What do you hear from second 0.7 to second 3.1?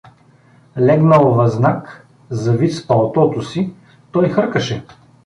Легнал възнак, завит с